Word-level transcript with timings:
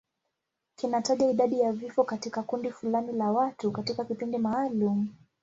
Kinataja 0.75 1.29
idadi 1.31 1.59
ya 1.59 1.71
vifo 1.71 2.03
katika 2.03 2.43
kundi 2.43 2.71
fulani 2.71 3.11
la 3.13 3.31
watu 3.31 3.71
katika 3.71 4.05
kipindi 4.05 4.37
maalum. 4.37 5.07